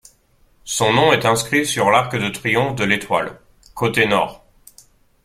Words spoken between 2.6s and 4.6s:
de l'Étoile, côté Nord.